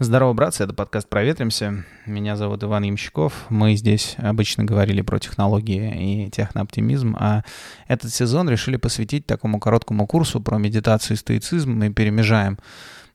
[0.00, 1.84] Здорово, братцы, это подкаст «Проветримся».
[2.06, 3.46] Меня зовут Иван Ямщиков.
[3.48, 7.42] Мы здесь обычно говорили про технологии и технооптимизм, а
[7.88, 11.72] этот сезон решили посвятить такому короткому курсу про медитацию и стоицизм.
[11.72, 12.60] Мы перемежаем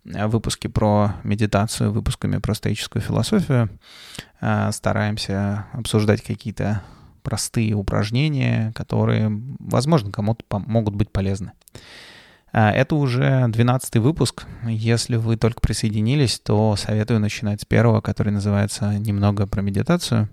[0.03, 3.69] э, выпуски про медитацию выпусками про стоическую философию.
[4.41, 6.83] Э, стараемся обсуждать какие-то
[7.21, 11.53] простые упражнения, которые, возможно, кому-то могут быть полезны.
[12.55, 14.45] А, это уже 12 выпуск.
[14.63, 20.29] Если вы только присоединились, то советую начинать с первого, который называется «Немного про медитацию».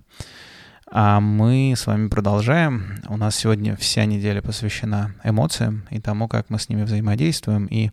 [0.92, 2.96] А мы с вами продолжаем.
[3.08, 7.66] У нас сегодня вся неделя посвящена эмоциям и тому, как мы с ними взаимодействуем.
[7.66, 7.90] И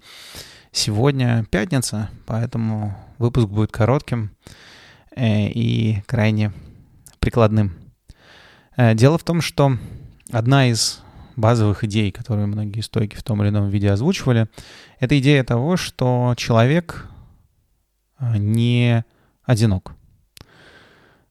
[0.72, 4.32] сегодня пятница, поэтому выпуск будет коротким
[5.16, 6.52] э, и крайне
[7.20, 7.78] прикладным.
[8.76, 9.78] Э, дело в том, что
[10.32, 11.02] одна из
[11.38, 14.48] базовых идей, которые многие стойки в том или ином виде озвучивали,
[15.00, 17.08] это идея того, что человек
[18.18, 19.06] а, не
[19.44, 19.94] одинок.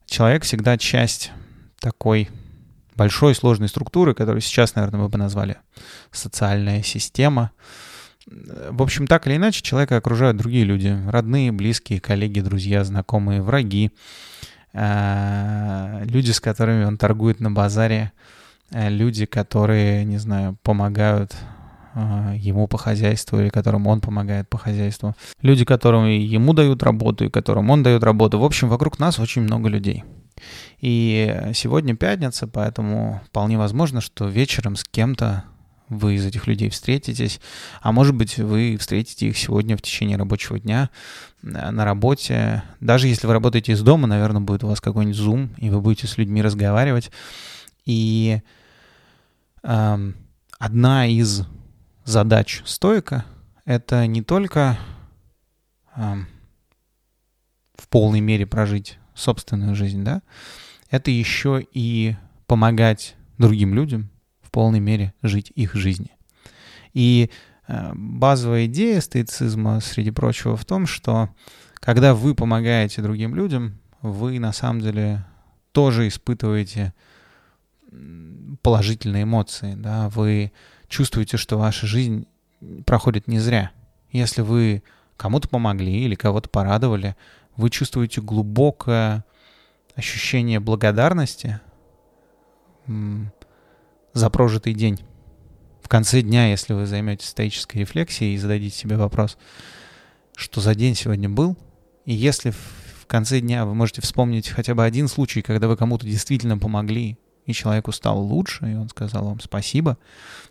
[0.07, 1.33] Человек всегда часть
[1.81, 2.31] такой
[2.95, 5.57] большой сложной структуры, которую сейчас, наверное, мы бы назвали
[6.13, 7.51] социальная система.
[8.27, 10.97] В общем, так или иначе, человека окружают другие люди.
[11.09, 13.91] Родные, близкие, коллеги, друзья, знакомые, враги.
[14.73, 18.13] А, люди, с которыми он торгует на базаре,
[18.71, 21.35] люди, которые, не знаю, помогают
[21.95, 25.15] э, ему по хозяйству или которым он помогает по хозяйству.
[25.43, 28.39] Люди, которым ему дают работу и которым он дает работу.
[28.39, 30.05] В общем, вокруг нас очень много людей.
[30.81, 35.45] И сегодня пятница, поэтому вполне возможно, что вечером с кем-то
[35.89, 37.41] вы из этих людей встретитесь,
[37.81, 40.91] а может быть, вы встретите их сегодня в течение рабочего дня
[41.43, 42.63] э, на работе.
[42.81, 46.07] Даже если вы работаете из дома, наверное, будет у вас какой-нибудь Zoom, и вы будете
[46.07, 47.11] с людьми разговаривать.
[47.87, 48.43] И
[49.63, 50.13] э,
[50.59, 51.45] одна из
[52.05, 53.25] задач стойка—
[53.65, 54.79] это не только
[55.95, 56.15] э,
[57.77, 60.23] в полной мере прожить собственную жизнь, да,
[60.91, 64.11] это еще и помогать другим людям
[64.43, 66.11] в полной мере жить их жизни.
[66.93, 67.31] И
[67.69, 71.31] э, базовая идея стоицизма, среди прочего, в том, что
[71.75, 75.25] когда вы помогаете другим людям, вы на самом деле
[75.73, 76.95] тоже испытываете
[78.63, 80.53] положительные эмоции, да, вы
[80.89, 82.27] чувствуете, что ваша жизнь
[82.85, 83.71] проходит не зря.
[84.11, 84.83] Если вы
[85.17, 87.17] кому-то помогли или кого-то порадовали,
[87.57, 89.25] вы чувствуете глубокое
[89.95, 91.61] ощущение благодарности
[92.87, 95.01] за прожитый день.
[95.83, 99.39] В конце дня, если вы займетесь стоической рефлексией и зададите себе вопрос,
[100.35, 101.57] что за день сегодня был,
[102.05, 106.05] и если в конце дня вы можете вспомнить хотя бы один случай, когда вы кому-то
[106.05, 109.97] действительно помогли, и человеку стало лучше, и он сказал вам спасибо.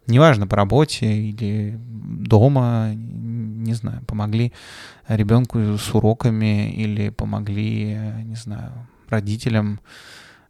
[0.07, 4.53] Неважно, по работе или дома, не знаю, помогли
[5.07, 8.71] ребенку с уроками или помогли, не знаю,
[9.09, 9.79] родителям.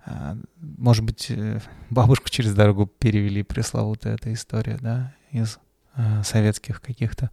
[0.05, 5.57] А, может быть, э, бабушку через дорогу перевели, пресловутая эта история, да, из
[5.95, 7.31] э, советских каких-то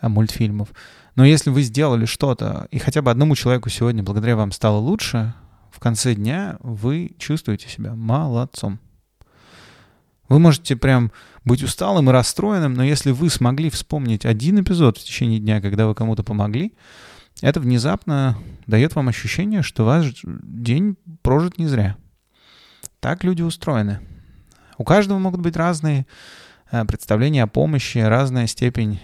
[0.00, 0.68] а, мультфильмов.
[1.14, 5.32] Но если вы сделали что-то, и хотя бы одному человеку сегодня благодаря вам стало лучше,
[5.74, 8.78] в конце дня вы чувствуете себя молодцом.
[10.28, 11.10] Вы можете прям
[11.44, 15.88] быть усталым и расстроенным, но если вы смогли вспомнить один эпизод в течение дня, когда
[15.88, 16.74] вы кому-то помогли,
[17.42, 21.96] это внезапно дает вам ощущение, что ваш день прожит не зря.
[23.00, 23.98] Так люди устроены.
[24.78, 26.06] У каждого могут быть разные
[26.70, 29.00] э, представления о помощи, разная степень,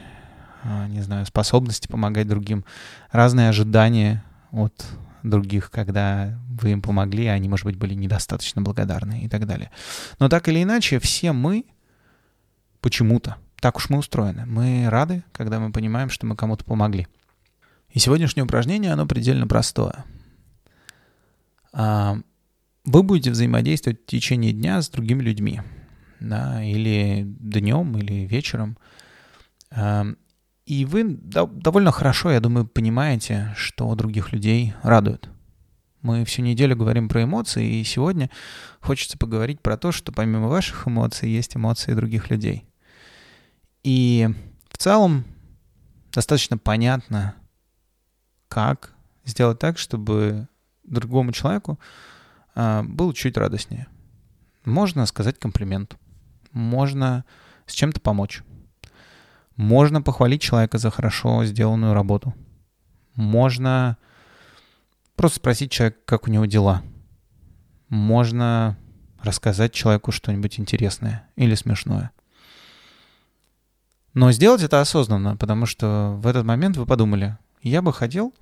[0.63, 2.65] э, не знаю, способности помогать другим,
[3.11, 4.87] разные ожидания от
[5.23, 9.71] других, когда вы им помогли, а они, может быть, были недостаточно благодарны и так далее.
[10.19, 11.65] Но так или иначе, все мы
[12.81, 17.07] почему-то, так уж мы устроены, мы рады, когда мы понимаем, что мы кому-то помогли.
[17.91, 20.05] И сегодняшнее упражнение, оно предельно простое.
[21.73, 22.19] А,
[22.85, 25.61] вы будете взаимодействовать в течение дня с другими людьми,
[26.21, 28.77] да, или днем, или вечером.
[30.71, 35.29] И вы довольно хорошо, я думаю, понимаете, что других людей радует.
[36.01, 38.31] Мы всю неделю говорим про эмоции, и сегодня
[38.79, 42.69] хочется поговорить про то, что помимо ваших эмоций есть эмоции других людей.
[43.83, 44.29] И
[44.71, 45.25] в целом
[46.13, 47.35] достаточно понятно,
[48.47, 48.95] как
[49.25, 50.47] сделать так, чтобы
[50.85, 51.81] другому человеку
[52.55, 53.89] э, было чуть радостнее.
[54.65, 55.97] Можно сказать комплимент,
[56.53, 57.25] можно
[57.67, 58.45] с чем-то помочь.
[59.61, 62.35] Можно похвалить человека за хорошо сделанную работу.
[63.15, 63.99] Можно
[65.17, 66.83] просто спросить человека, как у него дела.
[67.91, 68.79] Можно
[69.23, 72.11] рассказать человеку что-нибудь интересное или смешное.
[74.15, 78.33] Но сделать это осознанно, потому что в этот момент вы подумали, я бы хотел,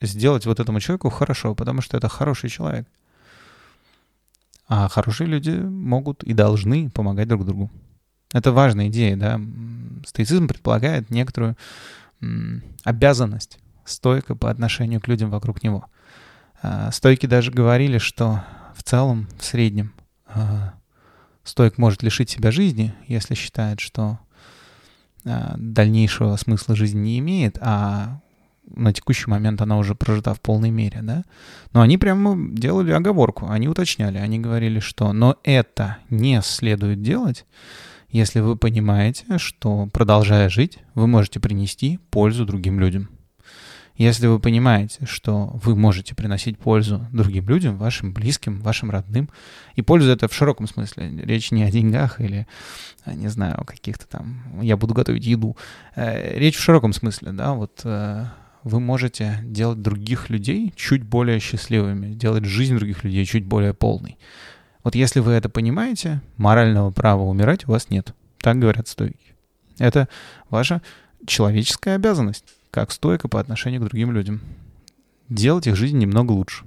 [0.00, 2.86] сделать вот этому человеку хорошо, потому что это хороший человек.
[4.68, 7.72] А хорошие люди могут и должны помогать друг другу.
[8.32, 9.40] Это важная идея, да.
[10.06, 11.56] Стоицизм предполагает некоторую
[12.84, 15.86] обязанность стойка по отношению к людям вокруг него.
[16.62, 18.44] А, стойки даже говорили, что
[18.74, 19.92] в целом, в среднем,
[20.26, 20.74] а,
[21.44, 24.18] стойк может лишить себя жизни, если считает, что
[25.24, 28.20] а, дальнейшего смысла жизни не имеет, а
[28.66, 31.24] на текущий момент она уже прожита в полной мере, да.
[31.72, 37.46] Но они прямо делали оговорку, они уточняли, они говорили, что но это не следует делать,
[38.10, 43.08] если вы понимаете, что продолжая жить, вы можете принести пользу другим людям.
[43.96, 49.28] Если вы понимаете, что вы можете приносить пользу другим людям, вашим близким, вашим родным,
[49.74, 52.46] и пользу это в широком смысле, речь не о деньгах или,
[53.04, 55.54] не знаю, о каких-то там, я буду готовить еду,
[55.96, 58.24] э, речь в широком смысле, да, вот э,
[58.64, 64.16] вы можете делать других людей чуть более счастливыми, делать жизнь других людей чуть более полной.
[64.82, 68.14] Вот если вы это понимаете, морального права умирать у вас нет.
[68.38, 69.34] Так говорят стойки.
[69.78, 70.08] Это
[70.48, 70.82] ваша
[71.26, 74.40] человеческая обязанность, как стойка по отношению к другим людям.
[75.28, 76.64] Делать их жизнь немного лучше.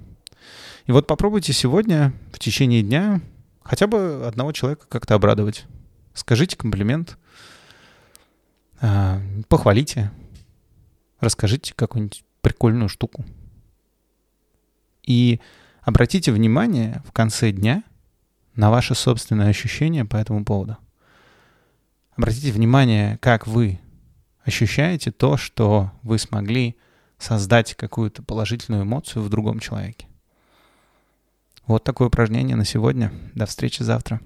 [0.86, 3.20] И вот попробуйте сегодня в течение дня
[3.62, 5.64] хотя бы одного человека как-то обрадовать.
[6.12, 7.18] Скажите комплимент,
[8.80, 10.12] а, похвалите,
[11.20, 13.24] расскажите какую-нибудь прикольную штуку.
[15.02, 15.40] И
[15.82, 17.82] обратите внимание в конце дня
[18.56, 20.76] на ваши собственные ощущения по этому поводу.
[22.16, 23.80] Обратите внимание, как вы
[24.44, 26.76] ощущаете то, что вы смогли
[27.18, 30.06] создать какую-то положительную эмоцию в другом человеке.
[31.66, 33.12] Вот такое упражнение на сегодня.
[33.34, 34.20] До встречи завтра.